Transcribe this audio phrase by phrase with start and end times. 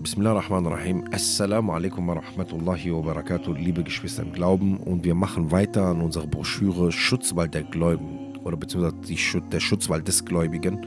[0.00, 1.04] Bismillah rahman rahim.
[1.10, 4.76] Assalamu alaikum wa rahmatullahi wa barakatuh, liebe Geschwister im Glauben.
[4.76, 10.24] Und wir machen weiter an unserer Broschüre Schutzwald der Gläubigen oder beziehungsweise der Schutzwald des
[10.24, 10.86] Gläubigen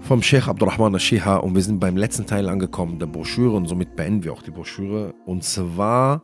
[0.00, 1.36] vom Sheikh Abdurrahman al-Shiha.
[1.36, 4.50] Und wir sind beim letzten Teil angekommen der Broschüre und somit beenden wir auch die
[4.50, 5.12] Broschüre.
[5.26, 6.22] Und zwar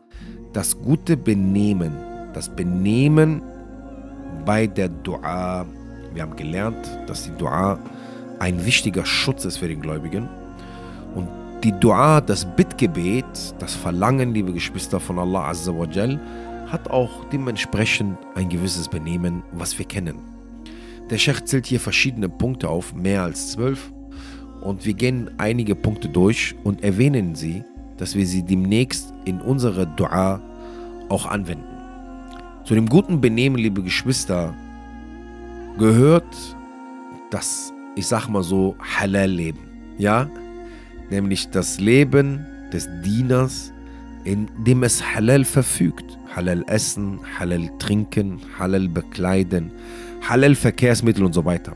[0.54, 1.93] das gute Benehmen.
[2.32, 3.43] Das Benehmen
[4.46, 5.66] bei der Dua.
[6.14, 7.79] Wir haben gelernt, dass die Dua
[8.38, 10.27] ein wichtiger Schutz ist für den Gläubigen.
[11.67, 13.25] Die Dua, das Bittgebet,
[13.59, 16.20] das Verlangen, liebe Geschwister von Allah Azza wa Jal,
[16.69, 20.21] hat auch dementsprechend ein gewisses Benehmen, was wir kennen.
[21.10, 23.93] Der Sheikh zählt hier verschiedene Punkte auf, mehr als zwölf.
[24.60, 27.65] Und wir gehen einige Punkte durch und erwähnen sie,
[27.96, 30.41] dass wir sie demnächst in unserer Dua
[31.09, 31.66] auch anwenden.
[32.62, 34.55] Zu dem guten Benehmen, liebe Geschwister,
[35.79, 36.33] gehört
[37.33, 39.59] das, ich sag mal so, Halal-Leben.
[39.98, 40.30] Ja,
[41.10, 43.73] nämlich das Leben des Dieners,
[44.24, 46.18] in dem es Halal verfügt.
[46.35, 49.71] Halal essen, Halal trinken, Halal bekleiden,
[50.29, 51.74] Halal Verkehrsmittel und so weiter.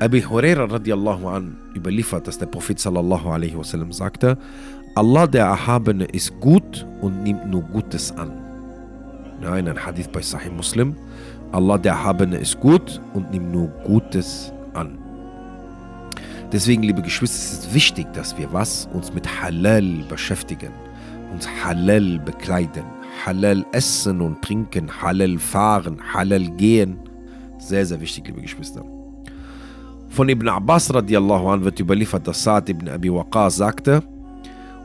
[0.00, 4.38] Abi Huraira radiallahu an überliefert, dass der Prophet sallallahu alaihi wasallam sagte,
[4.94, 8.32] Allah der Erhabene ist gut und nimmt nur Gutes an.
[9.40, 10.96] Nein, ein Hadith bei Sahih Muslim.
[11.50, 14.98] Allah der Erhabene ist gut und nimmt nur Gutes an.
[16.52, 20.70] Deswegen, liebe Geschwister, ist es wichtig, dass wir was uns mit Halal beschäftigen,
[21.32, 22.84] uns Halal bekleiden,
[23.24, 26.98] Halal essen und trinken, Halal fahren, Halal gehen.
[27.56, 28.84] Sehr, sehr wichtig, liebe Geschwister.
[30.10, 34.02] Von Ibn Abbas radiallahu an wird überliefert, dass Sa'd ibn Abi Waqas sagte,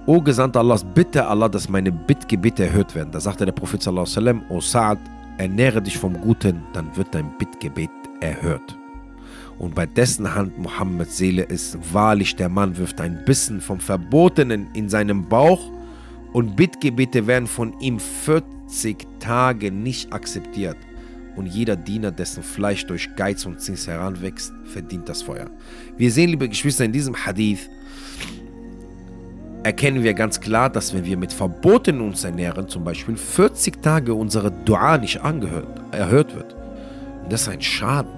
[0.06, 3.12] O Gesandter Allahs, bitte Allah, dass meine Bittgebete erhört werden.
[3.12, 5.00] Da sagte der Prophet sallallahu alaihi wasallam, O Sa'd,
[5.38, 7.90] ernähre dich vom Guten, dann wird dein Bittgebet
[8.22, 8.78] erhört
[9.59, 11.77] und bei dessen Hand Mohammeds Seele ist.
[11.94, 15.72] Wahrlich, der Mann wirft ein Bissen vom Verbotenen in seinem Bauch
[16.33, 20.77] und Bittgebete werden von ihm 40 Tage nicht akzeptiert.
[21.36, 25.49] Und jeder Diener, dessen Fleisch durch Geiz und Zins heranwächst, verdient das Feuer.
[25.95, 27.70] Wir sehen, liebe Geschwister, in diesem Hadith
[29.64, 34.14] erkennen wir ganz klar, dass wenn wir mit Verboten uns ernähren, zum Beispiel 40 Tage
[34.14, 36.55] unsere Dua nicht angehört, erhört wird.
[37.30, 38.17] Das ist ein Schaden.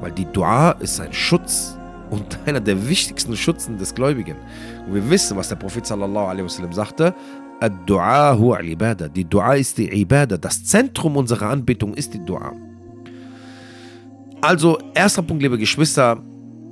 [0.00, 1.76] Weil die Dua ist ein Schutz
[2.10, 4.36] und einer der wichtigsten Schutzen des Gläubigen.
[4.86, 7.14] Und wir wissen, was der Prophet sallallahu alaihi wasallam sagte.
[7.62, 10.36] Die Dua ist die Ibadah.
[10.36, 12.52] Das Zentrum unserer Anbetung ist die Dua.
[14.42, 16.22] Also, erster Punkt, liebe Geschwister,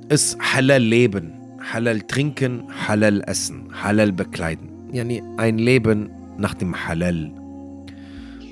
[0.09, 1.33] ist Halal leben.
[1.73, 4.69] Halal trinken, Halal essen, Halal bekleiden.
[4.93, 7.33] Yani ein Leben nach dem Halal.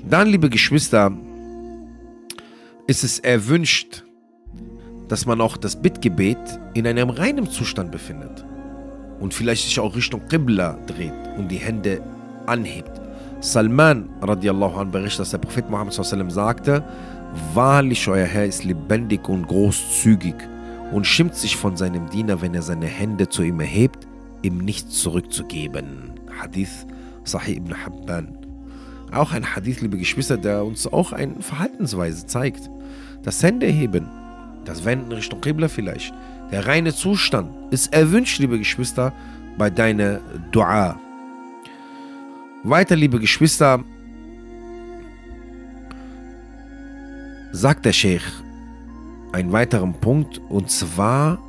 [0.09, 1.15] Dann, liebe Geschwister,
[2.87, 4.02] ist es erwünscht,
[5.07, 6.37] dass man auch das Bittgebet
[6.73, 8.45] in einem reinen Zustand befindet
[9.19, 12.01] und vielleicht sich auch Richtung Qibla dreht und die Hände
[12.45, 12.91] anhebt.
[13.39, 16.83] Salman radiallahu anh berichtet, dass der Prophet Muhammad sallam sagte,
[17.53, 20.35] Wahrlich, euer Herr ist lebendig und großzügig
[20.91, 24.07] und schimmt sich von seinem Diener, wenn er seine Hände zu ihm erhebt,
[24.43, 26.11] ihm nichts zurückzugeben.
[26.39, 26.85] Hadith
[27.23, 28.37] Sahih ibn Habban.
[29.11, 32.69] Auch ein Hadith, liebe Geschwister, der uns auch eine Verhaltensweise zeigt.
[33.23, 34.07] Das Händeheben
[34.65, 36.13] das Wenden Richtung Qibla vielleicht.
[36.51, 39.13] Der reine Zustand ist erwünscht, liebe Geschwister,
[39.57, 40.19] bei deiner
[40.51, 40.99] Dua.
[42.63, 43.83] Weiter, liebe Geschwister,
[47.51, 48.25] sagt der Sheikh
[49.31, 51.39] einen weiteren Punkt und zwar,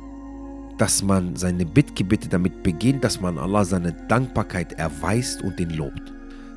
[0.77, 6.13] dass man seine Bittgebete damit beginnt, dass man Allah seine Dankbarkeit erweist und ihn lobt.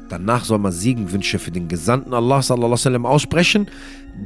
[0.09, 2.41] Danach soll man Siegenwünsche für den Gesandten Allah
[3.05, 3.67] aussprechen.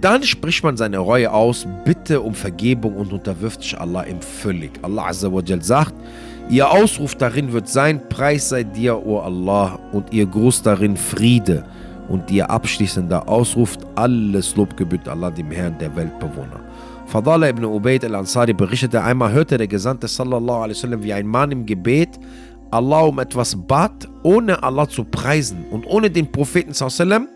[0.00, 4.72] Dann spricht man seine Reue aus, bitte um Vergebung und unterwirft sich Allah ihm völlig.
[4.82, 5.94] Allah Azza wa Jal sagt,
[6.48, 11.64] ihr Ausruf darin wird sein, Preis sei dir, o Allah, und ihr Gruß darin Friede.
[12.08, 16.60] Und ihr abschließender Ausruf, alles Lob gebührt Allah, dem Herrn der Weltbewohner.
[17.06, 21.52] Fadala ibn Ubaid al-Ansari berichtete, einmal hörte der Gesandte sallallahu alaihi wasallam, wie ein Mann
[21.52, 22.18] im Gebet
[22.70, 27.28] Allah um etwas bat, ohne Allah zu preisen und ohne den Propheten sallam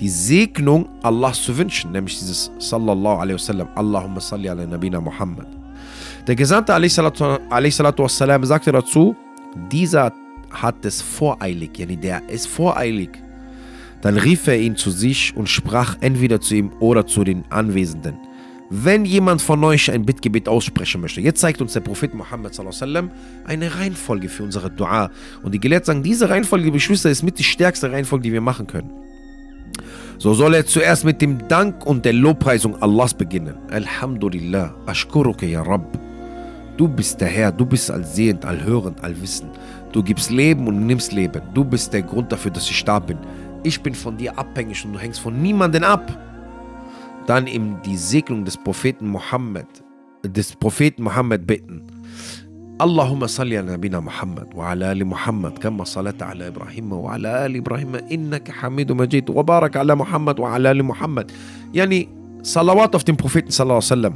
[0.00, 5.46] die Segnung Allahs zu wünschen, nämlich dieses sallallahu alaihi wasallam, Allahumma salli ala nabina Muhammad.
[6.26, 9.14] Der Gesandte alaihi wassalam sagte dazu,
[9.70, 10.12] dieser
[10.50, 13.10] hat es voreilig, yani der ist voreilig.
[14.02, 18.16] Dann rief er ihn zu sich und sprach entweder zu ihm oder zu den Anwesenden.
[18.70, 23.10] Wenn jemand von euch ein Bittgebet aussprechen möchte, jetzt zeigt uns der Prophet Muhammad sallam,
[23.44, 25.10] eine Reihenfolge für unsere Dua.
[25.42, 28.66] Und die Gelehrten sagen, diese Reihenfolge, Geschwister, ist mit die stärkste Reihenfolge, die wir machen
[28.66, 28.90] können.
[30.18, 33.54] So soll er zuerst mit dem Dank und der Lobpreisung Allahs beginnen.
[33.70, 35.98] Alhamdulillah, ashkuruke ya Rabb.
[36.76, 39.50] Du bist der Herr, du bist allsehend, allhörend, allwissend.
[39.92, 41.42] Du gibst Leben und nimmst Leben.
[41.54, 43.18] Du bist der Grund dafür, dass ich da bin.
[43.62, 46.18] Ich bin von dir abhängig und du hängst von niemandem ab.
[47.26, 49.66] Dann ihm die Segnung des Propheten Mohammed,
[50.24, 51.82] des Propheten Mohammed bitten.
[52.80, 57.94] اللهم صل على نبينا محمد وعلى ال محمد كما صليت على إبراهيم وعلى ال إبراهيم
[57.94, 61.30] انك حميد مجيد وبارك على محمد وعلى ال محمد
[61.74, 62.08] يعني
[62.42, 64.14] صلوات auf den Propheten sallallahu wasallam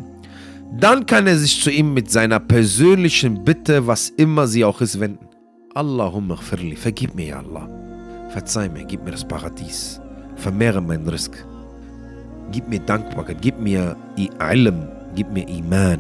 [0.73, 5.01] dann kann er sich zu ihm mit seiner persönlichen Bitte, was immer sie auch ist,
[5.01, 5.27] wenden.
[5.75, 7.67] Allahumma khfirli, vergib mir, ja Allah.
[8.29, 9.99] Verzeih mir, gib mir das Paradies.
[10.37, 11.33] Vermehre meinen Risk.
[12.53, 13.97] Gib mir Dankbarkeit, gib mir
[14.53, 14.89] Ilm,
[15.19, 15.99] gib mir Iman.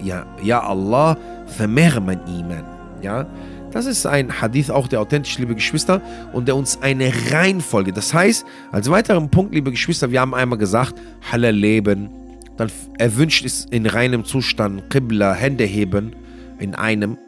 [0.00, 1.16] Ja, ja Allah,
[1.46, 2.64] vermehre mein Iman.
[3.02, 3.26] Ja,
[3.72, 6.00] das ist ein Hadith auch der authentisch, liebe Geschwister,
[6.32, 7.92] und der uns eine Reihenfolge.
[7.92, 10.94] Das heißt, als weiteren Punkt, liebe Geschwister, wir haben einmal gesagt,
[11.32, 12.08] Halal leben,
[12.56, 16.12] dann erwünscht es in reinem Zustand, Qibla, Hände heben,
[16.60, 17.18] in einem.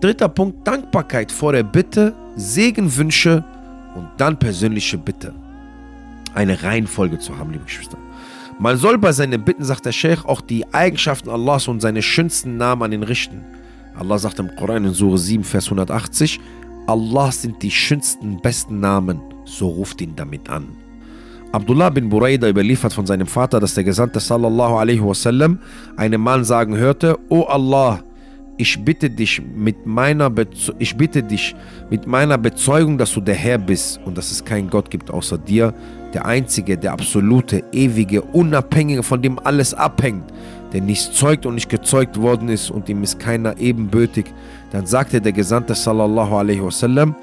[0.00, 3.44] Dritter Punkt, Dankbarkeit vor der Bitte, Segenwünsche
[3.94, 5.34] und dann persönliche Bitte.
[6.32, 7.98] Eine Reihenfolge zu haben, liebe Geschwister.
[8.58, 12.56] Man soll bei seinen Bitten, sagt der Sheikh, auch die Eigenschaften Allahs und seine schönsten
[12.56, 13.44] Namen an ihn richten.
[13.96, 16.40] Allah sagt im Koran in Surah 7, Vers 180,
[16.86, 20.68] Allah sind die schönsten, besten Namen, so ruft ihn damit an.
[21.52, 25.60] Abdullah bin Buraida überliefert von seinem Vater, dass der Gesandte sallallahu alaihi wasallam
[25.96, 28.02] einen Mann sagen hörte, O Allah,
[28.56, 30.32] ich bitte dich mit meiner
[30.78, 31.54] ich bitte dich
[31.90, 35.38] mit meiner Bezeugung, dass du der Herr bist und dass es keinen Gott gibt außer
[35.38, 35.74] dir,
[36.14, 40.24] der einzige, der absolute, ewige, unabhängige, von dem alles abhängt,
[40.72, 44.26] der nicht zeugt und nicht gezeugt worden ist und ihm ist keiner ebenbürtig.
[44.70, 47.14] Dann sagte der Gesandte sallallahu alaihi wasallam,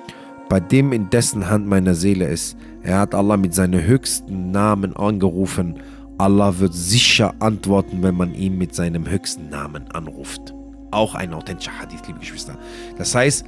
[0.49, 2.57] bei dem in dessen Hand meine Seele ist.
[2.83, 5.75] Er hat Allah mit seinen höchsten Namen angerufen.
[6.17, 10.53] Allah wird sicher antworten, wenn man ihn mit seinem höchsten Namen anruft.
[10.91, 12.57] Auch ein authentischer Hadith, liebe Geschwister.
[12.97, 13.45] Das heißt,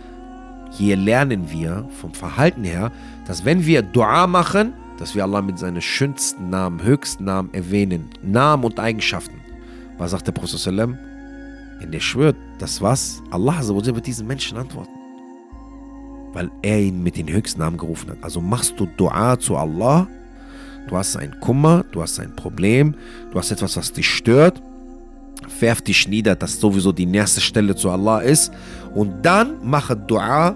[0.71, 2.91] hier lernen wir vom Verhalten her,
[3.27, 8.09] dass wenn wir Dua machen, dass wir Allah mit seinen schönsten Namen, höchsten Namen erwähnen,
[8.21, 9.39] Namen und Eigenschaften.
[9.97, 10.77] Was sagt der Prophet?
[10.77, 15.03] Wenn der schwört, das was, Allah wird diesen Menschen antworten
[16.33, 18.17] weil er ihn mit den höchsten Namen gerufen hat.
[18.21, 20.07] Also machst du Dua zu Allah,
[20.87, 22.95] du hast einen Kummer, du hast ein Problem,
[23.31, 24.61] du hast etwas, was dich stört,
[25.59, 28.51] werf dich nieder, dass sowieso die nächste Stelle zu Allah ist
[28.93, 30.55] und dann mache Dua,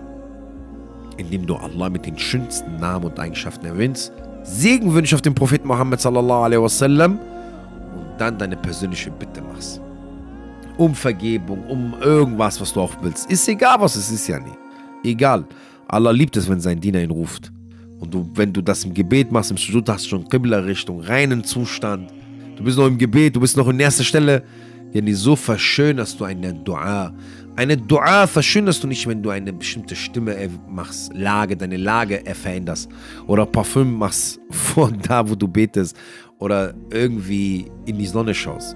[1.17, 4.11] indem du Allah mit den schönsten Namen und Eigenschaften erwähnst,
[4.47, 7.19] Segen wünsche auf den Propheten Muhammad sallallahu alaihi wasallam
[7.95, 9.81] und dann deine persönliche Bitte machst.
[10.77, 13.29] Um Vergebung, um irgendwas, was du auch willst.
[13.29, 14.53] Ist egal, was es ist ja nie.
[15.03, 15.45] Egal.
[15.87, 17.51] Allah liebt es, wenn sein Diener ihn ruft.
[17.99, 21.43] Und du, wenn du das im Gebet machst, im Sujud hast du schon Qibla-Richtung, reinen
[21.43, 22.11] Zustand.
[22.55, 24.43] Du bist noch im Gebet, du bist noch in erster Stelle.
[24.93, 27.13] Yani so verschönerst du eine Dua.
[27.55, 30.35] Eine Dua verschönerst du nicht, wenn du eine bestimmte Stimme
[30.69, 32.89] machst, Lage, deine Lage veränderst.
[33.25, 35.95] Oder Parfüm machst vor da, wo du betest.
[36.39, 38.75] Oder irgendwie in die Sonne schaust.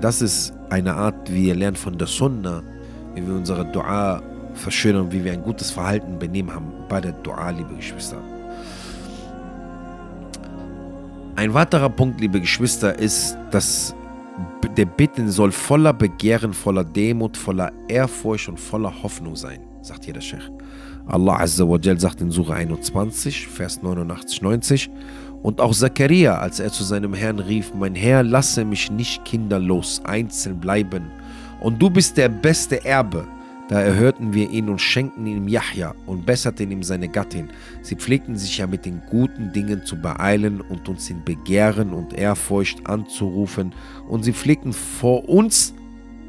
[0.00, 2.62] Das ist eine Art, wie wir lernen von der Sunna,
[3.14, 4.22] wie wir unsere Dua
[4.54, 8.18] verschönern, wie wir ein gutes Verhalten benehmen haben bei der Dua, liebe Geschwister.
[11.36, 13.94] Ein weiterer Punkt, liebe Geschwister, ist, dass
[14.76, 20.14] der Bitten soll voller Begehren, voller Demut, voller Ehrfurcht und voller Hoffnung sein, sagt hier
[20.14, 20.50] der Sheikh.
[21.06, 24.90] Allah Azza wa Jal sagt in Surah 21, Vers 89, 90
[25.42, 30.02] und auch Zachariah, als er zu seinem Herrn rief, mein Herr, lasse mich nicht kinderlos
[30.04, 31.10] einzeln bleiben
[31.60, 33.26] und du bist der beste Erbe,
[33.68, 37.48] da erhörten wir ihn und schenkten ihm Yahya und besserten ihm seine Gattin.
[37.82, 42.12] Sie pflegten sich ja mit den guten Dingen zu beeilen und uns in Begehren und
[42.12, 43.74] Ehrfurcht anzurufen.
[44.08, 45.74] Und sie pflegten vor uns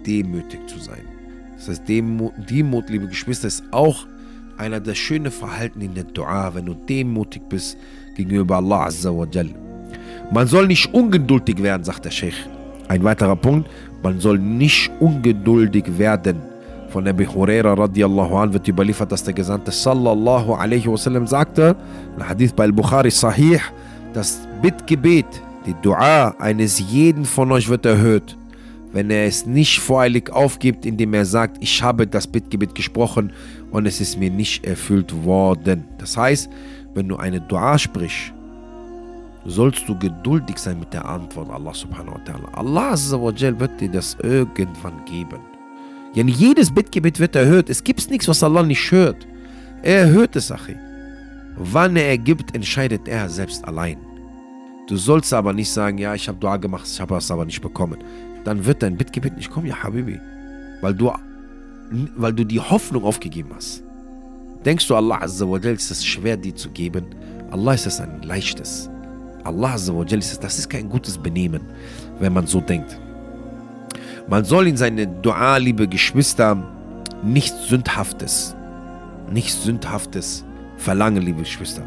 [0.06, 1.06] demütig zu sein.
[1.56, 4.08] Das heißt, Demut, liebe Geschwister, ist auch
[4.58, 7.78] einer der schönen Verhalten in der Dua, wenn du demütig bist
[8.16, 9.28] gegenüber Allah Azza wa.
[10.32, 12.50] Man soll nicht ungeduldig werden, sagt der Sheikh.
[12.88, 13.70] Ein weiterer Punkt,
[14.02, 16.42] man soll nicht ungeduldig werden.
[16.98, 21.76] Von Abi Huraira radiallahu an wird überliefert, dass der Gesandte sallallahu alaihi wasallam sagte,
[22.18, 23.60] ein Hadith bei Al-Bukhari sahih,
[24.14, 25.28] das Bittgebet,
[25.68, 28.36] die Dua eines jeden von euch wird erhöht,
[28.94, 33.32] wenn er es nicht voreilig aufgibt, indem er sagt, ich habe das Bittgebet gesprochen
[33.70, 35.84] und es ist mir nicht erfüllt worden.
[36.00, 36.50] Das heißt,
[36.96, 38.34] wenn du eine Dua sprichst,
[39.46, 42.54] sollst du geduldig sein mit der Antwort Allah subhanahu wa ta'ala.
[42.56, 45.57] Allah wird dir das irgendwann geben.
[46.14, 47.70] Yani jedes Bittgebet wird erhört.
[47.70, 49.28] Es gibt nichts, was Allah nicht hört.
[49.84, 50.76] Er erhört es, Achi.
[51.58, 53.98] Wann er gibt, entscheidet er selbst allein.
[54.88, 57.62] Du sollst aber nicht sagen, ja, ich habe Dua gemacht, ich habe es aber nicht
[57.62, 57.98] bekommen.
[58.44, 60.20] Dann wird dein Bittgebet nicht kommen, ja, Habibi.
[60.82, 61.12] weil du,
[62.16, 63.84] weil du die Hoffnung aufgegeben hast.
[64.66, 67.06] Denkst du, Allah ist es schwer, die zu geben?
[67.52, 68.90] Allah ist es ein leichtes.
[69.44, 71.62] Allah ist es, das ist kein gutes Benehmen,
[72.20, 73.00] wenn man so denkt.
[74.30, 76.58] Man soll in seine Dua, liebe Geschwister,
[77.24, 78.56] nichts Sündhaftes,
[79.32, 80.44] nichts Sündhaftes
[80.76, 81.82] verlangen, liebe Geschwister.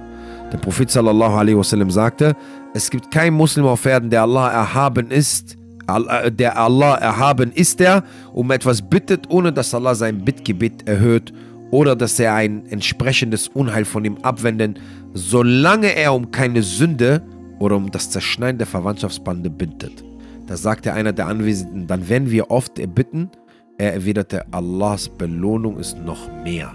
[0.50, 2.34] Der Prophet sallallahu alaihi wasallam sagte,
[2.72, 7.80] es gibt keinen Muslim auf Erden, der Allah erhaben ist, äh, der Allah erhaben ist
[7.80, 11.32] er, um etwas bittet, ohne dass Allah sein Bittgebet erhöht
[11.70, 14.78] oder dass er ein entsprechendes Unheil von ihm abwenden,
[15.12, 17.22] solange er um keine Sünde
[17.58, 20.09] oder um das Zerschneiden der Verwandtschaftsbande bittet.
[20.50, 23.30] Da sagte einer der Anwesenden, dann werden wir oft erbitten,
[23.78, 26.72] er erwiderte, Allahs Belohnung ist noch mehr.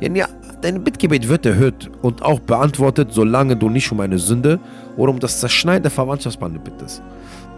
[0.00, 0.26] Ja,
[0.62, 4.58] dein Bittgebet wird erhöht und auch beantwortet, solange du nicht um eine Sünde
[4.96, 7.00] oder um das Zerschneiden der Verwandtschaftsbande bittest.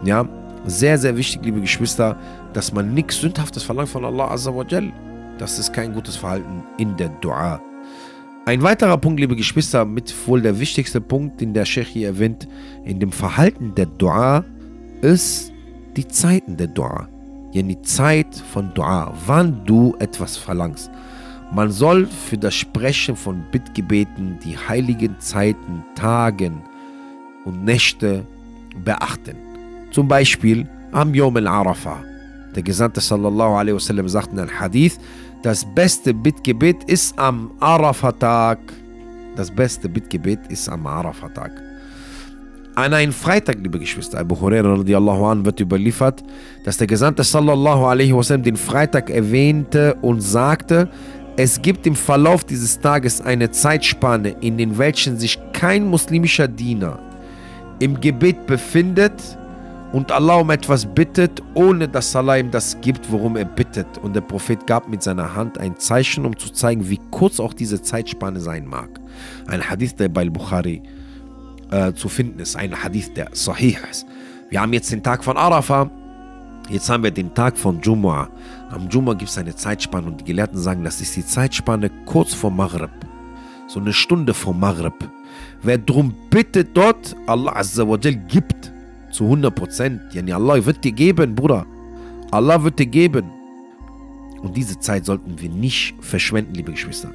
[0.04, 0.28] Ja,
[0.66, 2.18] sehr, sehr wichtig, liebe Geschwister,
[2.52, 4.92] dass man nichts Sündhaftes verlangt von Allah Azza wa Jal.
[5.38, 7.62] Das ist kein gutes Verhalten in der Dua.
[8.44, 12.47] Ein weiterer Punkt, liebe Geschwister, mit wohl der wichtigste Punkt, den der Sheikh hier erwähnt,
[12.85, 14.44] in dem Verhalten der Dua,
[15.02, 15.52] ist
[15.97, 17.09] die Zeiten der Dua.
[17.52, 20.90] Ja, die Zeit von Dua, wann du etwas verlangst.
[21.52, 26.62] Man soll für das Sprechen von Bittgebeten die heiligen Zeiten, Tagen
[27.45, 28.25] und Nächte
[28.85, 29.37] beachten.
[29.90, 32.04] Zum Beispiel am Yom al-Arafah.
[32.54, 34.99] Der Gesandte sallallahu alaihi wasallam sagt in einem Hadith,
[35.42, 38.59] das beste Bittgebet ist am Arafat-Tag.
[39.37, 41.70] Das beste Bittgebet ist am Arafat-Tag.
[42.77, 46.23] An einem Freitag, liebe Geschwister, Abu Huraira wird überliefert,
[46.65, 50.89] dass der Gesandte sallallahu alaihi wasallam den Freitag erwähnte und sagte,
[51.37, 57.00] es gibt im Verlauf dieses Tages eine Zeitspanne, in den welchen sich kein muslimischer Diener
[57.81, 59.15] im Gebet befindet
[59.93, 63.99] und Allah um etwas bittet, ohne dass Allah ihm das gibt, worum er bittet.
[63.99, 67.53] Und der Prophet gab mit seiner Hand ein Zeichen, um zu zeigen, wie kurz auch
[67.53, 69.00] diese Zeitspanne sein mag.
[69.49, 70.83] Ein Hadith, der bei Bukhari
[71.71, 74.07] äh, zu finden ist, ein Hadith, der sahih ist.
[74.49, 75.91] Wir haben jetzt den Tag von Arafah,
[76.69, 78.29] jetzt haben wir den Tag von Jumu'ah.
[78.71, 82.35] Am Jumu'ah gibt es eine Zeitspanne und die Gelehrten sagen, das ist die Zeitspanne kurz
[82.35, 82.91] vor Maghrib.
[83.67, 85.09] So eine Stunde vor Maghrib.
[85.62, 88.73] Wer drum bittet dort, Allah Azza wa gibt
[89.12, 90.00] zu 100 Prozent.
[90.12, 91.67] Yani Allah wird dir geben, Bruder.
[92.31, 93.31] Allah wird dir geben.
[94.43, 97.11] Und diese Zeit sollten wir nicht verschwenden, liebe Geschwister.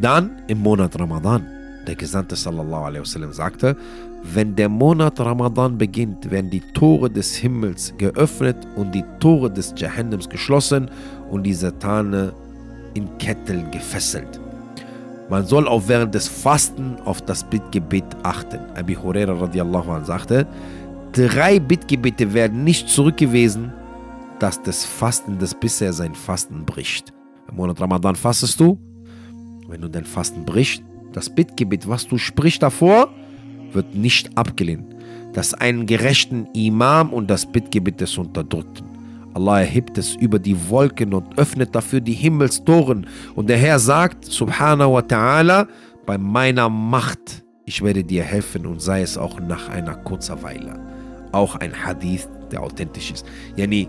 [0.00, 1.46] Dann im Monat Ramadan.
[1.86, 3.76] Der Gesandte sallallahu alaihi wasallam sagte,
[4.22, 9.74] wenn der Monat Ramadan beginnt, werden die Tore des Himmels geöffnet und die Tore des
[9.76, 10.88] Jahannems geschlossen
[11.30, 12.32] und die Satane
[12.94, 14.40] in Ketteln gefesselt.
[15.28, 18.60] Man soll auch während des Fasten auf das Bittgebet achten.
[18.76, 20.46] Abi Huraira radiallahu anh sagte,
[21.12, 23.72] Drei Bittgebete werden nicht zurückgewiesen,
[24.38, 27.12] dass das Fasten das bisher sein Fasten bricht.
[27.48, 28.78] Im Monat Ramadan fastest du.
[29.68, 30.82] Wenn du dein Fasten bricht,
[31.16, 33.08] das Bittgebet, was du sprichst davor,
[33.72, 34.94] wird nicht abgelehnt.
[35.32, 38.86] Das einen gerechten Imam und das Bittgebet des Unterdrückten.
[39.34, 43.06] Allah erhebt es über die Wolken und öffnet dafür die Himmelstoren.
[43.34, 45.68] Und der Herr sagt, Subhanahu wa ta'ala,
[46.04, 50.78] bei meiner Macht, ich werde dir helfen und sei es auch nach einer kurzer Weile
[51.32, 53.26] auch ein Hadith, der authentisch ist.
[53.56, 53.88] Yani,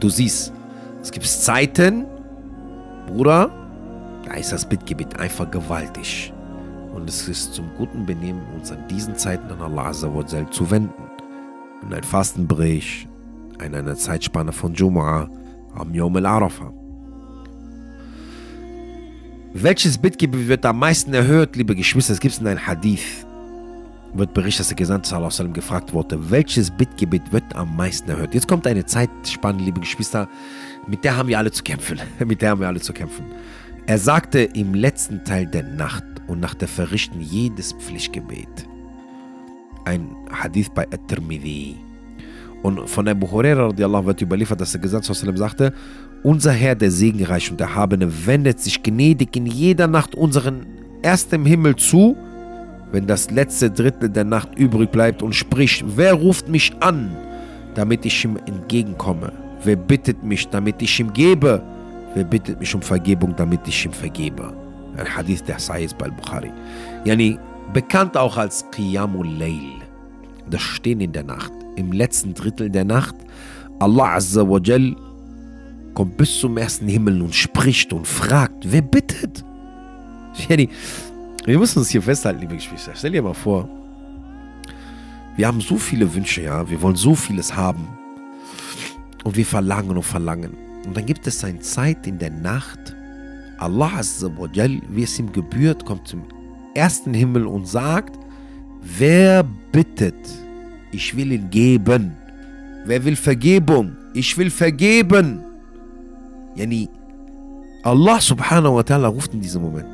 [0.00, 0.52] du siehst,
[1.00, 2.04] es gibt Zeiten,
[3.06, 3.50] Bruder,
[4.24, 6.32] da ist das Bittgebet einfach gewaltig.
[6.94, 10.92] Und es ist zum guten Benehmen, uns an diesen Zeiten an Allah zu wenden.
[11.82, 13.08] Und ein Fasten bricht,
[13.64, 15.28] in einer Zeitspanne von Jumu'ah,
[15.74, 16.72] am Yom al-Arafah.
[19.54, 22.12] Welches Bittgebet wird am meisten erhört, liebe Geschwister?
[22.12, 23.26] Es gibt in einem Hadith
[24.14, 28.34] wird berichtet, dass der Gesandte sallam gefragt wurde, welches Bittgebet wird am meisten erhört.
[28.34, 30.28] Jetzt kommt eine Zeitspanne, liebe Geschwister,
[30.86, 31.98] mit der haben wir alle zu kämpfen.
[32.24, 33.24] mit der haben wir alle zu kämpfen.
[33.86, 38.68] Er sagte im letzten Teil der Nacht und nach der Verrichten jedes Pflichtgebet.
[39.84, 41.76] Ein Hadith bei At-Tirmidhi.
[42.62, 45.74] Und von Abu Huraira wird überliefert, dass der Gesandte sagte,
[46.22, 50.64] unser Herr, der Segenreich und Erhabene, wendet sich gnädig in jeder Nacht unseren
[51.02, 52.16] ersten Himmel zu
[52.92, 57.16] wenn das letzte Drittel der Nacht übrig bleibt und spricht, wer ruft mich an,
[57.74, 59.32] damit ich ihm entgegenkomme?
[59.64, 61.62] Wer bittet mich, damit ich ihm gebe?
[62.14, 64.52] Wer bittet mich um Vergebung, damit ich ihm vergebe?
[64.96, 66.52] Ein Hadith der Sahih bei Bukhari.
[67.04, 67.38] Yani,
[67.72, 69.80] bekannt auch als Qiyamul Layl.
[70.50, 71.52] Das Stehen in der Nacht.
[71.76, 73.14] Im letzten Drittel der Nacht.
[73.80, 74.94] Allah Azza wa Jal
[75.94, 79.44] kommt bis zum ersten Himmel und spricht und fragt, wer bittet?
[80.48, 80.68] Yani,
[81.44, 82.92] wir müssen uns hier festhalten, liebe Geschwister.
[82.94, 83.68] Stell dir mal vor,
[85.36, 86.68] wir haben so viele Wünsche, ja.
[86.68, 87.88] Wir wollen so vieles haben.
[89.24, 90.56] Und wir verlangen und verlangen.
[90.84, 92.94] Und dann gibt es eine Zeit in der Nacht,
[93.58, 96.24] Allah Azzawajal, wie es ihm gebührt, kommt zum
[96.74, 98.18] ersten Himmel und sagt,
[98.80, 100.16] wer bittet,
[100.90, 102.16] ich will ihn geben.
[102.84, 103.96] Wer will Vergebung?
[104.14, 105.44] Ich will vergeben.
[106.56, 106.88] Yani,
[107.84, 109.86] Allah subhanahu wa ta'ala ruft in diesem Moment.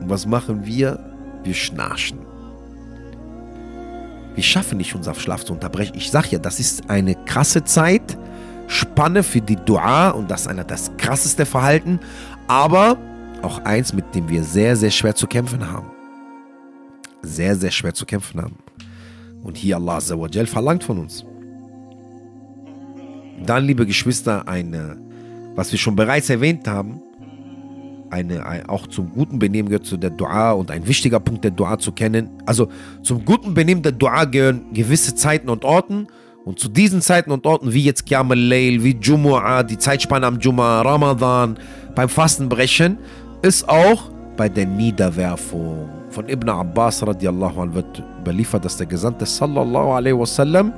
[0.00, 0.98] Und was machen wir?
[1.44, 2.18] Wir schnarchen.
[4.34, 5.94] Wir schaffen nicht, unseren Schlaf zu unterbrechen.
[5.96, 8.18] Ich sage ja, das ist eine krasse Zeit,
[8.68, 11.98] Spanne für die Dua und das ist einer das krasseste Verhalten,
[12.46, 12.98] aber
[13.42, 15.90] auch eins, mit dem wir sehr, sehr schwer zu kämpfen haben.
[17.22, 18.56] Sehr, sehr schwer zu kämpfen haben.
[19.42, 21.24] Und hier Allah Azzawajal verlangt von uns.
[23.44, 24.98] Dann, liebe Geschwister, eine,
[25.54, 27.00] was wir schon bereits erwähnt haben,
[28.10, 31.50] eine, ein, auch zum guten Benehmen gehört zu der Dua und ein wichtiger Punkt der
[31.50, 32.30] Dua zu kennen.
[32.46, 32.68] Also
[33.02, 36.08] zum guten Benehmen der Dua gehören gewisse Zeiten und Orten.
[36.48, 40.38] Und zu diesen Zeiten und Orten, wie jetzt Qiyam al-Layl, wie Jumu'ah, die Zeitspanne am
[40.38, 41.58] Jumu'ah, Ramadan,
[41.94, 42.96] beim Fastenbrechen,
[43.42, 45.90] ist auch bei der Niederwerfung.
[46.08, 50.72] Von Ibn Abbas radiallahu anh wird überliefert, dass der Gesandte sallallahu alaihi wasallam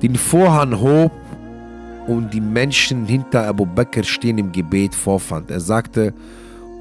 [0.00, 1.12] den Vorhang hob
[2.06, 5.50] und die Menschen hinter Abu Bakr stehen im Gebet vorfand.
[5.50, 6.14] Er sagte,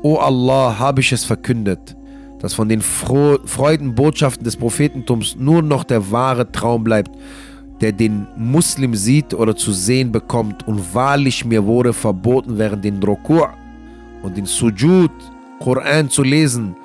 [0.04, 1.98] O Allah, habe ich es verkündet,
[2.40, 7.12] dass von den Fro Freudenbotschaften des Prophetentums nur noch der wahre Traum bleibt,
[7.82, 10.68] der den Muslim sieht oder zu sehen bekommt.
[10.68, 13.54] Und wahrlich mir wurde verboten, während den Rukur'
[14.24, 15.12] und den Sujud
[15.60, 16.76] Koran zu lesen.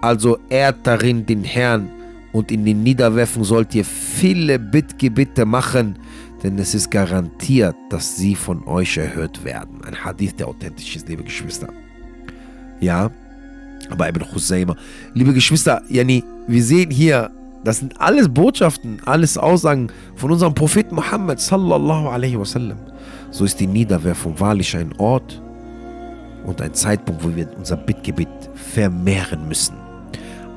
[0.00, 1.88] Also ehrt darin den Herrn
[2.32, 5.98] und in den Niederwerfen sollt ihr viele Bittgebete machen,
[6.42, 9.82] denn es ist garantiert, dass sie von euch erhört werden.
[9.86, 11.68] Ein Hadith, der authentisch ist, liebe Geschwister.
[12.78, 13.10] Ja,
[13.90, 14.76] aber Ibn Husayma.
[15.14, 17.30] Liebe Geschwister, Yani, wir sehen hier,
[17.64, 22.78] das sind alles Botschaften, alles Aussagen von unserem Propheten Muhammad sallallahu alaihi wasallam.
[23.30, 25.42] So ist die Niederwerfung wahrlich ein Ort
[26.44, 29.74] und ein Zeitpunkt, wo wir unser Bittgebet vermehren müssen.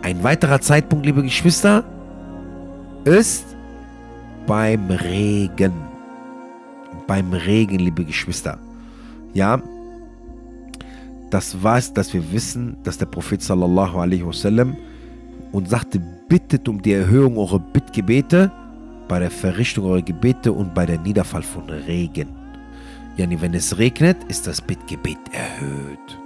[0.01, 1.83] Ein weiterer Zeitpunkt, liebe Geschwister,
[3.05, 3.45] ist
[4.45, 5.73] beim Regen.
[7.07, 8.59] Beim Regen, liebe Geschwister.
[9.33, 9.61] Ja,
[11.29, 14.75] das war es, dass wir wissen, dass der Prophet sallallahu alaihi wasallam
[15.51, 18.51] uns sagte, bittet um die Erhöhung eurer Bittgebete
[19.07, 22.29] bei der Verrichtung eurer Gebete und bei der Niederfall von Regen.
[23.17, 26.19] Yani, wenn es regnet, ist das Bittgebet erhöht.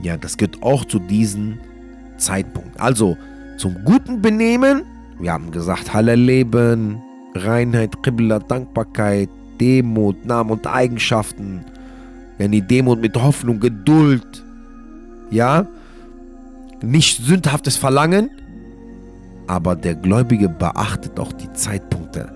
[0.00, 1.58] Ja, das gehört auch zu diesem
[2.16, 2.80] Zeitpunkt.
[2.80, 3.16] Also
[3.58, 4.84] zum guten Benehmen,
[5.18, 7.02] wir haben gesagt, Halal Leben,
[7.34, 9.28] Reinheit, Qibla, Dankbarkeit,
[9.60, 11.64] Demut, Namen und Eigenschaften,
[12.38, 14.44] wenn die Demut mit Hoffnung, Geduld,
[15.30, 15.66] ja,
[16.80, 18.30] nicht sündhaftes Verlangen,
[19.46, 22.32] aber der Gläubige beachtet auch die Zeitpunkte,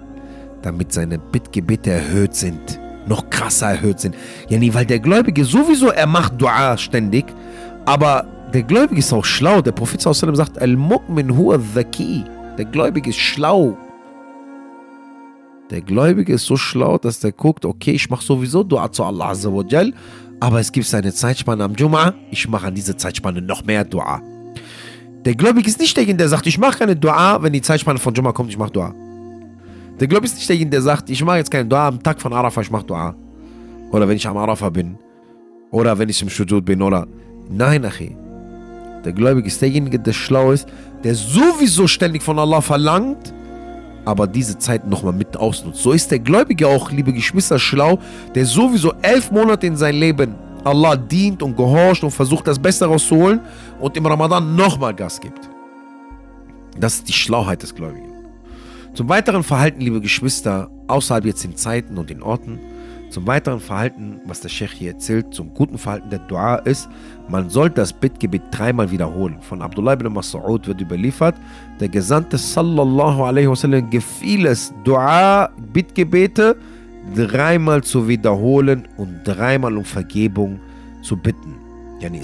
[0.62, 4.14] damit seine Bittgebete erhöht sind, noch krasser erhöht sind.
[4.48, 7.26] Ja, nie, weil der Gläubige sowieso, er macht Dua ständig,
[7.84, 9.62] aber der Gläubige ist auch schlau.
[9.62, 12.24] Der Prophet sagt, Al-Mu'min huwa dhaki.
[12.58, 13.76] Der Gläubige ist schlau.
[15.72, 19.30] Der Gläubige ist so schlau, dass der guckt, okay, ich mache sowieso Dua zu Allah
[19.30, 19.94] Azzawajal,
[20.38, 24.20] aber es gibt eine Zeitspanne am Jum'a, ich mache an dieser Zeitspanne noch mehr Dua.
[25.24, 28.12] Der Gläubige ist nicht derjenige, der sagt, ich mache keine Dua, wenn die Zeitspanne von
[28.12, 28.94] Jum'a kommt, ich mache Dua.
[29.98, 32.35] Der Gläubige ist nicht derjenige, der sagt, ich mache jetzt keine Dua am Tag von
[32.35, 33.14] Arafah, ich mache Dua.
[33.92, 34.98] Oder wenn ich am Arafah bin.
[35.70, 36.82] Oder wenn ich im Shujud bin.
[36.82, 37.06] Oder.
[37.48, 38.14] Nein, Achi.
[39.06, 40.68] Der Gläubige ist derjenige, der schlau ist,
[41.02, 43.32] der sowieso ständig von Allah verlangt,
[44.04, 45.82] aber diese Zeit nochmal mit ausnutzt.
[45.82, 47.98] So ist der Gläubige auch, liebe Geschwister, schlau,
[48.34, 50.34] der sowieso elf Monate in sein Leben
[50.64, 53.40] Allah dient und gehorcht und versucht, das Beste rauszuholen
[53.80, 55.48] und im Ramadan nochmal Gas gibt.
[56.78, 58.12] Das ist die Schlauheit des Gläubigen.
[58.94, 62.59] Zum weiteren Verhalten, liebe Geschwister, außerhalb jetzt den Zeiten und den Orten,
[63.12, 66.88] zum weiteren Verhalten, was der Sheikh hier erzählt, zum guten Verhalten der Dua ist,
[67.28, 69.37] man soll das Bittgebet dreimal wiederholen.
[69.42, 71.35] Von Abdullah ibn Mas'ud wird überliefert,
[71.78, 76.57] der Gesandte sallallahu alaihi wasallam gefiel es, Dua, Bittgebete
[77.14, 80.59] dreimal zu wiederholen und dreimal um Vergebung
[81.02, 81.57] zu bitten.
[82.00, 82.18] Yani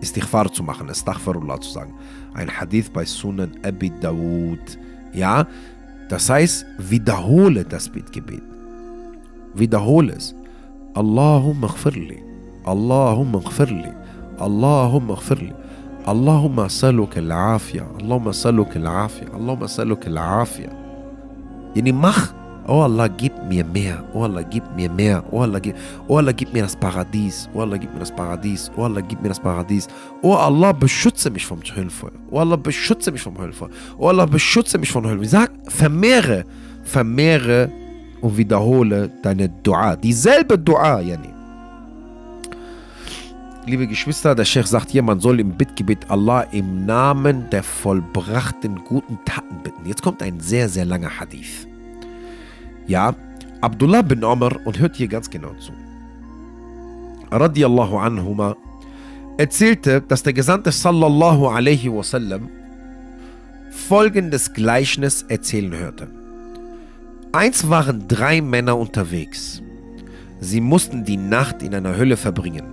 [0.00, 1.94] Istighfar zu machen, Astaghfirullah zu sagen.
[2.34, 4.78] Ein Hadith bei Sunan Abi Dawud.
[5.12, 5.46] Ja,
[6.08, 8.42] das heißt, wiederhole das Bittgebet.
[9.54, 10.34] Wiederhole es.
[10.94, 12.22] Allahumma gfirli.
[12.64, 13.92] Allahumma gfirli.
[14.38, 15.54] Allahumma gfirli.
[16.08, 20.68] اللهم اسالك العافيه اللهم اسالك العافيه اللهم اسالك العافيه
[21.76, 22.32] يعني mach
[22.70, 24.04] Oh Allah, gib mir mehr.
[24.12, 25.24] Oh Allah, gib mir mehr.
[25.30, 25.74] Oh Allah, gib,
[26.06, 27.48] oh Allah, gib mir das Paradies.
[27.54, 28.70] Oh Allah, gib mir das Paradies.
[28.76, 29.88] Oh Allah, gib mir das Paradies.
[30.20, 32.12] Oh Allah, beschütze mich vom Höllenfeuer.
[32.30, 33.70] Oh Allah, beschütze mich vom Höllenfeuer.
[33.96, 35.28] Oh Allah, beschütze mich vom Höllenfeuer.
[35.28, 36.44] Sag, vermehre,
[36.84, 37.72] vermehre
[38.20, 39.96] und wiederhole deine Dua.
[39.96, 41.30] Dieselbe Dua, Yani.
[43.64, 48.82] Liebe Geschwister, der Sheikh sagt hier, man soll im Bittgebet Allah im Namen der vollbrachten
[48.84, 49.86] guten Taten bitten.
[49.86, 51.67] Jetzt kommt ein sehr, sehr langer Hadith.
[52.88, 53.14] Ja,
[53.60, 55.72] Abdullah bin Omar, und hört hier ganz genau zu.
[57.30, 58.56] Radiallahu anhuma,
[59.36, 62.48] erzählte, dass der Gesandte sallallahu alaihi wasallam
[63.70, 66.08] folgendes Gleichnis erzählen hörte.
[67.32, 69.62] Eins waren drei Männer unterwegs.
[70.40, 72.64] Sie mussten die Nacht in einer Hölle verbringen.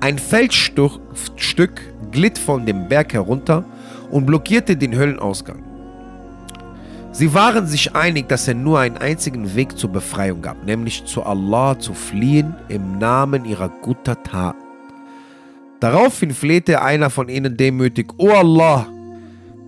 [0.00, 3.64] Ein Feldstück glitt von dem Berg herunter
[4.10, 5.67] und blockierte den Höllenausgang.
[7.10, 11.22] Sie waren sich einig, dass er nur einen einzigen Weg zur Befreiung gab, nämlich zu
[11.22, 14.62] Allah zu fliehen im Namen ihrer guter Taten.
[15.80, 18.86] Daraufhin flehte einer von ihnen demütig, O Allah,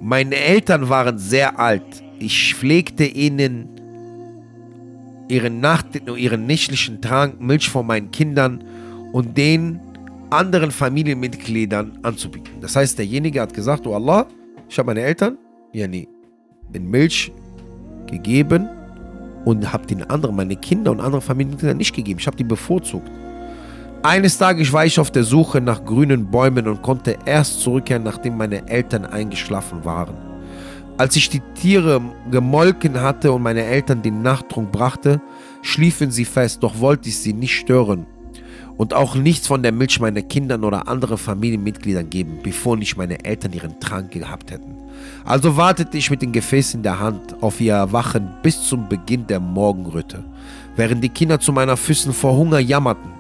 [0.01, 2.03] meine Eltern waren sehr alt.
[2.19, 3.69] Ich pflegte ihnen
[5.29, 8.65] ihren, Nacht, ihren nächtlichen Trank, Milch von meinen Kindern
[9.13, 9.81] und den
[10.31, 12.61] anderen Familienmitgliedern anzubieten.
[12.61, 14.27] Das heißt, derjenige hat gesagt, oh Allah,
[14.69, 15.39] ich habe meine Eltern,
[15.73, 16.09] ja nee,
[16.73, 17.33] in Milch
[18.07, 18.69] gegeben
[19.45, 22.21] und habe den anderen, meine Kinder und andere Familienmitglieder nicht gegeben.
[22.21, 23.09] Ich habe die bevorzugt.
[24.03, 28.37] Eines Tages war ich auf der Suche nach grünen Bäumen und konnte erst zurückkehren, nachdem
[28.37, 30.15] meine Eltern eingeschlafen waren.
[30.97, 35.21] Als ich die Tiere gemolken hatte und meine Eltern den Nachttrunk brachte,
[35.63, 38.07] schliefen sie fest, doch wollte ich sie nicht stören
[38.81, 43.23] und auch nichts von der Milch meiner Kindern oder anderen Familienmitgliedern geben, bevor nicht meine
[43.27, 44.75] Eltern ihren Trank gehabt hätten.
[45.23, 49.27] Also wartete ich mit dem Gefäß in der Hand auf ihr Erwachen bis zum Beginn
[49.27, 50.25] der Morgenröte,
[50.77, 53.11] während die Kinder zu meiner Füßen vor Hunger jammerten.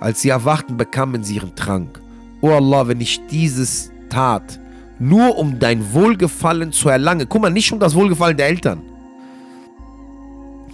[0.00, 2.00] Als sie erwachten, bekamen sie ihren Trank.
[2.40, 4.58] O oh Allah, wenn ich dieses tat,
[4.98, 8.80] nur um dein Wohlgefallen zu erlangen, guck mal, nicht um das Wohlgefallen der Eltern,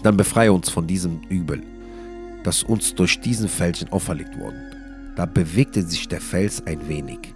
[0.04, 1.60] dann befreie uns von diesem Übel
[2.44, 4.62] das uns durch diesen Felsen auferlegt worden.
[5.16, 7.34] Da bewegte sich der Fels ein wenig,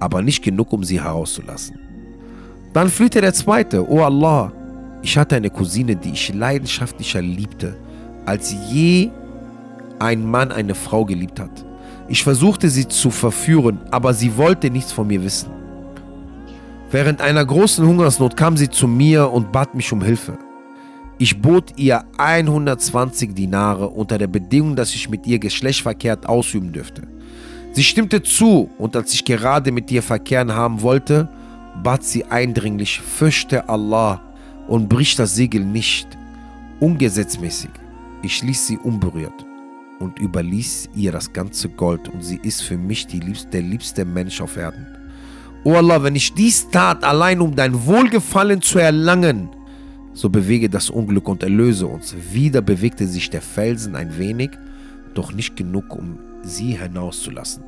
[0.00, 1.78] aber nicht genug, um sie herauszulassen.
[2.72, 4.52] Dann flühte der zweite, O Allah,
[5.02, 7.76] ich hatte eine Cousine, die ich leidenschaftlicher liebte,
[8.26, 9.10] als je
[9.98, 11.64] ein Mann eine Frau geliebt hat.
[12.08, 15.50] Ich versuchte sie zu verführen, aber sie wollte nichts von mir wissen.
[16.90, 20.38] Während einer großen Hungersnot kam sie zu mir und bat mich um Hilfe.
[21.18, 27.02] Ich bot ihr 120 Dinare unter der Bedingung, dass ich mit ihr Geschlechtsverkehr ausüben dürfte.
[27.72, 31.28] Sie stimmte zu und als ich gerade mit ihr Verkehren haben wollte,
[31.82, 34.22] bat sie eindringlich, fürchte Allah
[34.66, 36.08] und brich das Segel nicht.
[36.80, 37.70] Ungesetzmäßig.
[38.22, 39.44] Ich ließ sie unberührt
[40.00, 44.40] und überließ ihr das ganze Gold und sie ist für mich liebste, der liebste Mensch
[44.40, 44.86] auf Erden.
[45.62, 49.50] O Allah, wenn ich dies tat, allein um dein Wohlgefallen zu erlangen,
[50.14, 52.14] so bewege das Unglück und erlöse uns.
[52.32, 54.50] Wieder bewegte sich der Felsen ein wenig,
[55.12, 57.64] doch nicht genug, um sie hinauszulassen.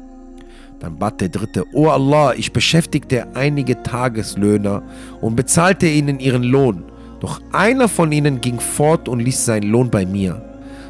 [0.79, 4.83] Dann bat der dritte, O Allah, ich beschäftigte einige Tageslöhner
[5.21, 6.85] und bezahlte ihnen ihren Lohn.
[7.21, 10.43] Doch einer von ihnen ging fort und ließ seinen Lohn bei mir.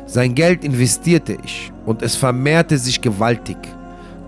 [0.07, 3.57] Sein Geld investierte ich und es vermehrte sich gewaltig.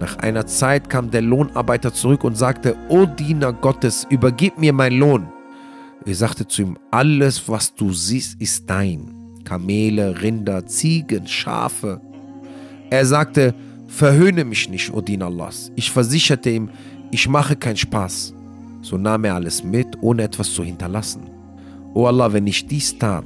[0.00, 4.98] Nach einer Zeit kam der Lohnarbeiter zurück und sagte, O Diener Gottes, übergib mir meinen
[4.98, 5.37] Lohn.
[6.04, 9.14] Er sagte zu ihm, alles, was du siehst, ist dein.
[9.44, 12.00] Kamele, Rinder, Ziegen, Schafe.
[12.90, 13.54] Er sagte,
[13.86, 15.72] verhöhne mich nicht, O Din Allahs.
[15.76, 16.70] Ich versicherte ihm,
[17.10, 18.34] ich mache keinen Spaß.
[18.82, 21.22] So nahm er alles mit, ohne etwas zu hinterlassen.
[21.94, 23.24] O Allah, wenn ich dies tat,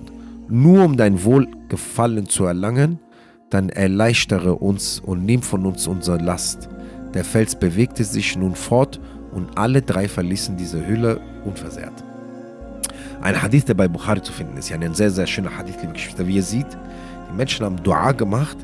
[0.48, 2.98] nur um dein Wohlgefallen zu erlangen,
[3.50, 6.68] dann erleichtere uns und nimm von uns unsere Last.
[7.14, 9.00] Der Fels bewegte sich nun fort
[9.32, 12.04] und alle drei verließen diese Hülle unversehrt.
[13.22, 14.68] Ein Hadith, der bei Bukhari zu finden ist.
[14.68, 16.26] Ja, ein sehr, sehr schöner Hadith, liebe Geschwister.
[16.26, 16.66] Wie ihr seht,
[17.30, 18.56] die Menschen haben Dua gemacht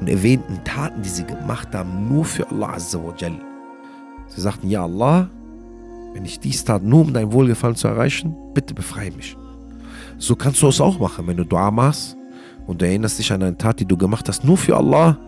[0.00, 3.40] und erwähnten Taten, die sie gemacht haben, nur für Allah Azza wa Jal.
[4.28, 5.28] Sie sagten, ja Allah,
[6.14, 9.36] wenn ich dies tat, nur um dein Wohlgefallen zu erreichen, bitte befreie mich.
[10.16, 12.16] So kannst du es auch machen, wenn du Dua machst
[12.68, 15.18] und du erinnerst dich an eine Tat, die du gemacht hast, nur für Allah.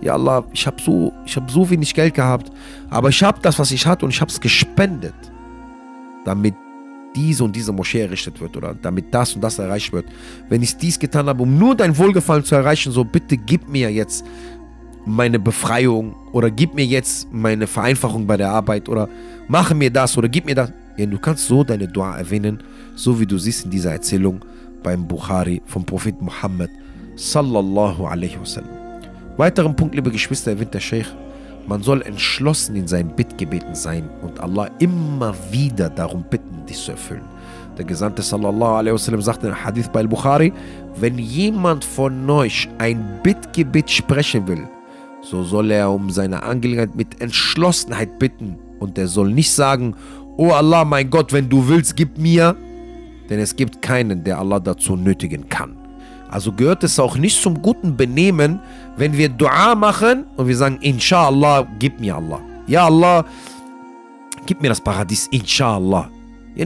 [0.00, 2.50] Ja Allah, ich habe so, hab so wenig Geld gehabt,
[2.88, 5.14] aber ich habe das, was ich hatte und ich habe es gespendet,
[6.24, 6.54] damit
[7.14, 10.06] diese und diese Moschee errichtet wird oder damit das und das erreicht wird.
[10.48, 13.92] Wenn ich dies getan habe, um nur dein Wohlgefallen zu erreichen, so bitte gib mir
[13.92, 14.24] jetzt
[15.06, 19.08] meine Befreiung oder gib mir jetzt meine Vereinfachung bei der Arbeit oder
[19.48, 20.72] mache mir das oder gib mir das.
[20.96, 22.62] Ja, du kannst so deine Dua erwähnen,
[22.94, 24.44] so wie du siehst in dieser Erzählung
[24.82, 26.70] beim Bukhari vom Prophet Muhammad
[27.16, 28.70] sallallahu alaihi wasallam.
[29.36, 31.08] Weiteren Punkt, liebe Geschwister, erwähnt der Sheikh,
[31.66, 36.92] man soll entschlossen in seinen Bittgebeten sein und Allah immer wieder darum bitten, dies zu
[36.92, 37.24] erfüllen.
[37.78, 40.52] Der Gesandte sallallahu alaihi wasallam sagt in Hadith bei Al-Bukhari,
[40.96, 44.68] wenn jemand von euch ein Bittgebet sprechen will,
[45.22, 49.96] so soll er um seine Angelegenheit mit Entschlossenheit bitten und er soll nicht sagen,
[50.36, 52.54] oh Allah, mein Gott, wenn du willst, gib mir,
[53.28, 55.83] denn es gibt keinen, der Allah dazu nötigen kann.
[56.34, 58.58] Also gehört es auch nicht zum guten Benehmen,
[58.96, 62.40] wenn wir Dua machen und wir sagen, Inshallah, gib mir Allah.
[62.66, 63.24] Ja, Allah,
[64.44, 66.10] gib mir das Paradies, Inshallah.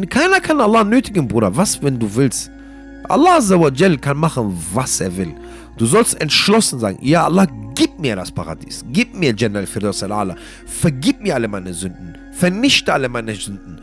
[0.08, 1.54] Keiner kann Allah nötigen, Bruder.
[1.54, 2.50] Was, wenn du willst?
[3.10, 3.40] Allah
[4.00, 5.34] kann machen, was er will.
[5.76, 8.82] Du sollst entschlossen sagen, ja Allah, gib mir das Paradies.
[8.90, 10.34] Gib mir Jannah al-Firdaus al-Ala.
[10.64, 12.16] Vergib mir alle meine Sünden.
[12.32, 13.82] Vernichte alle meine Sünden.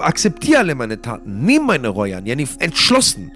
[0.00, 1.44] Akzeptiere alle meine Taten.
[1.44, 2.26] Nimm meine Reue an.
[2.26, 3.30] Yani entschlossen.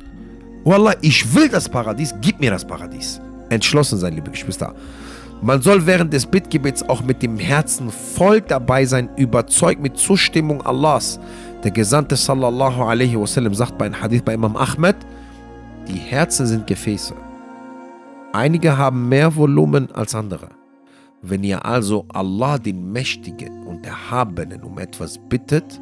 [0.69, 2.13] Oh Allah, ich will das Paradies.
[2.21, 3.21] Gib mir das Paradies.
[3.51, 4.75] Entschlossen sein, liebe Geschwister.
[5.41, 10.67] Man soll während des Bittgebets auch mit dem Herzen voll dabei sein, überzeugt mit Zustimmung
[10.67, 11.21] Allahs.
[11.63, 14.97] Der Gesandte sallallahu alaihi wasallam sagt bei einem Hadith bei Imam Ahmed,
[15.87, 17.15] die Herzen sind Gefäße.
[18.33, 20.49] Einige haben mehr Volumen als andere.
[21.23, 25.81] Wenn ihr also Allah, den Mächtigen und Erhabenen, um etwas bittet,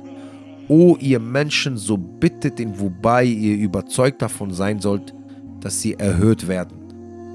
[0.68, 5.14] o ihr Menschen, so bittet ihn, wobei ihr überzeugt davon sein sollt,
[5.61, 6.85] dass sie erhöht werden.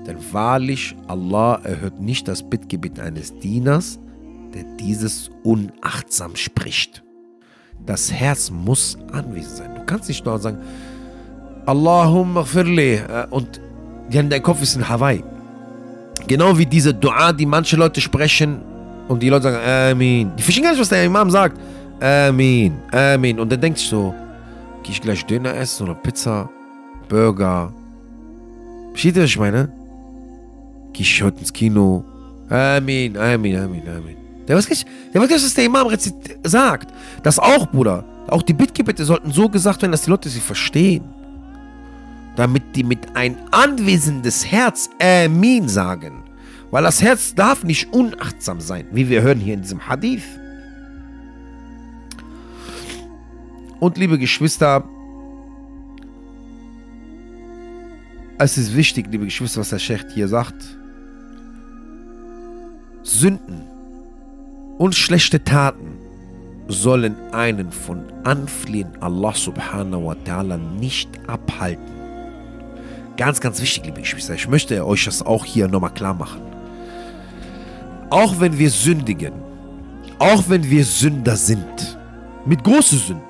[0.06, 4.00] Denn wahrlich, Allah erhört nicht das Bittgebet eines Dieners,
[4.54, 7.04] der dieses unachtsam spricht.
[7.86, 9.76] Das Herz muss anwesend sein.
[9.76, 10.58] Du kannst nicht nur sagen,
[11.66, 13.62] Allahumma firli äh, und
[14.12, 15.24] dein Kopf ist in Hawaii.
[16.28, 18.62] Genau wie diese Dua, die manche Leute sprechen
[19.08, 20.32] und die Leute sagen Amin.
[20.38, 21.60] Die verstehen gar nicht, was der Imam sagt.
[22.00, 23.40] Amin, Amin.
[23.40, 24.14] Und dann denkt sich so,
[24.84, 26.50] gehe ich gleich Döner essen oder Pizza,
[27.08, 27.74] Burger.
[28.92, 29.72] Versteht ihr, was ich meine?
[30.94, 32.04] Gehe ich heute ins Kino.
[32.50, 34.18] Amin, Amin, Amin, Amin.
[34.48, 35.88] Der weiß nicht, der weiß nicht, was der Imam
[36.44, 36.92] sagt.
[37.24, 38.04] Das auch, Bruder.
[38.28, 41.04] Auch die Bittgebete sollten so gesagt werden, dass die Leute sie verstehen
[42.40, 46.24] damit die mit ein anwesendes Herz Amin sagen.
[46.72, 50.39] Weil das Herz darf nicht unachtsam sein, wie wir hören hier in diesem Hadith.
[53.80, 54.84] Und liebe Geschwister,
[58.38, 60.78] es ist wichtig, liebe Geschwister, was der Sheikh hier sagt.
[63.04, 63.64] Sünden
[64.78, 65.98] und schlechte Taten
[66.68, 72.00] sollen einen von Anflehen Allah subhanahu wa ta'ala nicht abhalten.
[73.18, 74.36] Ganz, ganz wichtig, liebe Geschwister.
[74.36, 76.42] Ich möchte euch das auch hier nochmal klar machen.
[78.10, 79.34] Auch wenn wir sündigen,
[80.20, 81.98] auch wenn wir Sünder sind,
[82.46, 83.29] mit großen Sünden,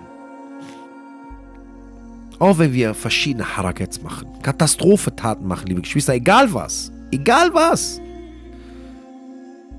[2.39, 8.01] auch wenn wir verschiedene Harakets machen, Katastrophetaten machen, liebe Geschwister, egal was, egal was,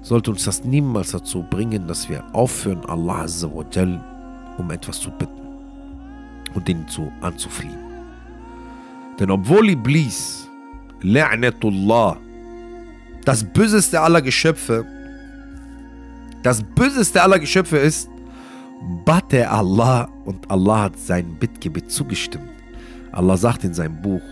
[0.02, 3.26] sollte uns das niemals dazu bringen, dass wir aufhören, Allah
[4.58, 5.40] um etwas zu bitten
[6.54, 7.78] und ihn zu anzufliehen.
[9.18, 10.48] Denn obwohl Iblis,
[11.02, 12.16] La'natullah,
[13.24, 14.86] das böseste aller Geschöpfe,
[16.42, 18.08] das böseste aller Geschöpfe ist,
[19.04, 22.49] bat er Allah und Allah hat sein Bittgebet zugestimmt.
[23.12, 24.22] Allah sagt in seinem Buch,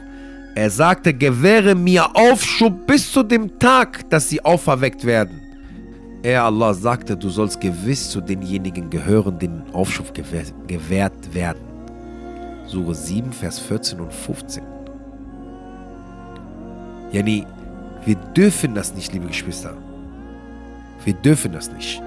[0.55, 5.41] er sagte, gewähre mir Aufschub bis zu dem Tag, dass sie auferweckt werden.
[6.23, 11.61] Er, Allah, sagte, du sollst gewiss zu denjenigen gehören, denen Aufschub gewährt werden.
[12.67, 14.65] Sure 7, Vers 14 und 15.
[17.13, 17.47] Yani,
[18.05, 19.77] wir dürfen das nicht, liebe Geschwister.
[21.05, 22.03] Wir dürfen das nicht.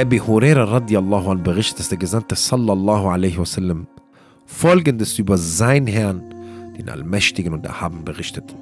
[0.00, 3.86] Abi Huraira radiallahu an berichtet, dass der Gesandte sallallahu alaihi wasallam
[4.52, 6.22] folgendes über seinen Herrn,
[6.78, 8.54] den Allmächtigen und Erhaben, berichtete.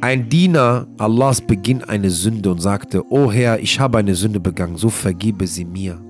[0.00, 4.76] Ein Diener Allahs beging eine Sünde und sagte, O Herr, ich habe eine Sünde begangen,
[4.76, 6.00] so vergebe sie mir.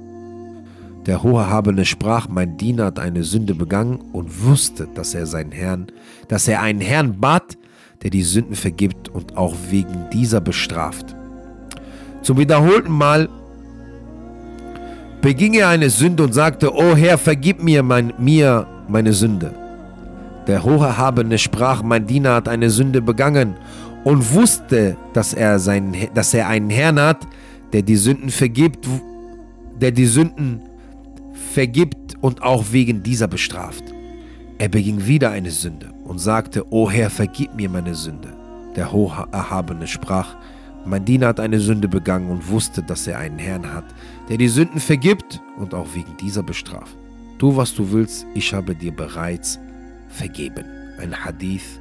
[1.06, 5.86] Der Hoherhabene sprach, mein Diener hat eine Sünde begangen und wusste, dass er seinen Herrn,
[6.28, 7.56] dass er einen Herrn bat,
[8.02, 11.14] der die Sünden vergibt und auch wegen dieser bestraft.
[12.22, 13.28] Zum wiederholten Mal
[15.24, 19.54] beging er eine Sünde und sagte, O Herr, vergib mir, mein, mir meine Sünde.
[20.46, 23.56] Der Hoherhabene sprach, mein Diener hat eine Sünde begangen
[24.04, 27.26] und wusste, dass er, sein, dass er einen Herrn hat,
[27.72, 28.86] der die Sünden vergibt,
[29.80, 30.60] der die Sünden
[31.54, 33.84] vergibt und auch wegen dieser bestraft.
[34.58, 38.34] Er beging wieder eine Sünde und sagte, O Herr, vergib mir meine Sünde.
[38.76, 40.36] Der Hocherhabene sprach,
[40.84, 43.84] mein Diener hat eine Sünde begangen und wusste, dass er einen Herrn hat,
[44.28, 46.96] der die Sünden vergibt und auch wegen dieser bestraft.
[47.38, 49.58] Tu, was du willst, ich habe dir bereits
[50.08, 50.64] vergeben.
[50.98, 51.80] Ein Hadith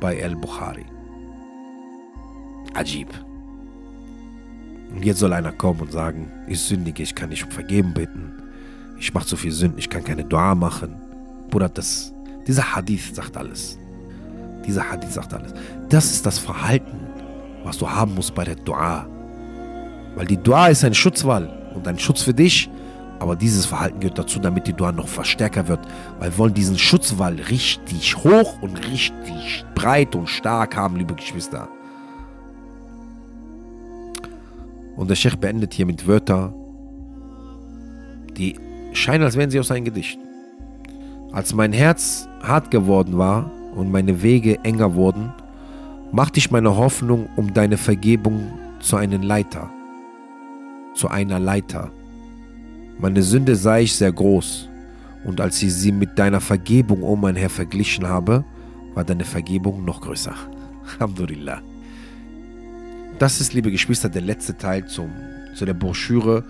[0.00, 0.86] bei Al-Bukhari.
[2.74, 3.08] Ajib.
[4.94, 8.32] Und jetzt soll einer kommen und sagen, ich sündige, ich kann nicht um Vergeben bitten.
[8.98, 10.94] Ich mache zu viel Sünden, ich kann keine Dua machen.
[11.50, 12.12] Bruder, das,
[12.46, 13.78] dieser Hadith sagt alles.
[14.66, 15.52] Dieser Hadith sagt alles.
[15.88, 16.98] Das ist das Verhalten,
[17.64, 19.06] was du haben musst bei der Dua.
[20.14, 22.70] Weil die Dua ist ein Schutzwall und ein Schutz für dich.
[23.18, 25.80] Aber dieses Verhalten gehört dazu, damit die Dua noch verstärker wird.
[26.18, 31.68] Weil wir wollen diesen Schutzwall richtig hoch und richtig breit und stark haben, liebe Geschwister.
[34.96, 36.52] Und der Sheikh beendet hier mit Wörtern,
[38.36, 38.56] die
[38.92, 40.18] scheinen, als wären sie aus einem Gedicht.
[41.32, 45.32] Als mein Herz hart geworden war und meine Wege enger wurden,
[46.10, 49.70] machte ich meine Hoffnung um deine Vergebung zu einem Leiter,
[50.94, 51.90] zu einer Leiter.
[52.98, 54.68] Meine Sünde sah ich sehr groß,
[55.24, 58.44] und als ich sie mit deiner Vergebung, o oh mein Herr, verglichen habe,
[58.94, 60.34] war deine Vergebung noch größer.
[60.98, 61.60] Alhamdulillah.
[63.18, 65.10] Das ist, liebe Geschwister, der letzte Teil zum,
[65.54, 66.44] zu der Broschüre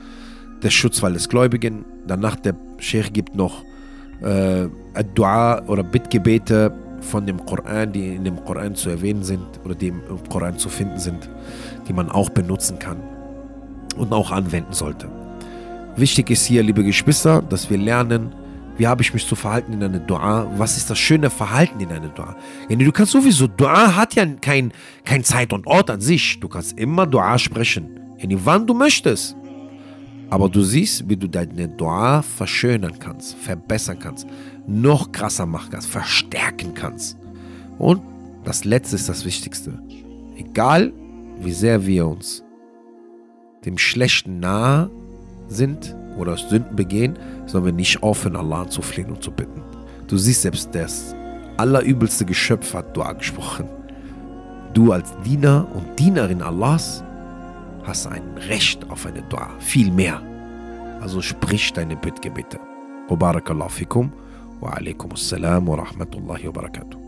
[0.62, 1.84] der Schutzwall des Gläubigen.
[2.06, 3.64] Danach der Sheikh gibt noch
[4.22, 4.68] äh,
[5.14, 9.88] Dua oder Bittgebete von dem Koran, die in dem Koran zu erwähnen sind oder die
[9.88, 10.00] im
[10.30, 11.28] Koran zu finden sind,
[11.88, 12.98] die man auch benutzen kann
[13.92, 15.08] und auch anwenden sollte.
[15.96, 18.34] Wichtig ist hier, liebe Geschwister, dass wir lernen,
[18.78, 20.50] wie habe ich mich zu verhalten in einer Dua?
[20.56, 22.34] Was ist das schöne Verhalten in einer Dua?
[22.68, 24.72] du kannst sowieso, Dua hat ja kein,
[25.04, 26.40] kein Zeit und Ort an sich.
[26.40, 28.00] Du kannst immer Dua sprechen.
[28.44, 29.36] wann du möchtest.
[30.30, 34.26] Aber du siehst, wie du deine Dua verschönern kannst, verbessern kannst,
[34.66, 37.18] noch krasser machen kannst, verstärken kannst.
[37.78, 38.00] Und
[38.42, 39.78] das Letzte ist das Wichtigste.
[40.36, 40.92] Egal,
[41.38, 42.42] wie sehr wir uns
[43.64, 44.90] dem Schlechten nahe
[45.48, 49.62] sind oder Sünden begehen, sollen wir nicht aufhören, Allah zu flehen und zu bitten.
[50.08, 51.14] Du siehst selbst, das
[51.56, 53.68] allerübelste Geschöpf hat Dua gesprochen.
[54.74, 57.04] Du als Diener und Dienerin Allahs
[57.84, 60.20] hast ein Recht auf eine Dua, viel mehr.
[61.00, 62.58] Also sprich deine Bittgebete.
[63.08, 64.12] Wa fikum
[64.60, 67.01] wa alaikum assalam wa rahmatullahi wa barakatuh.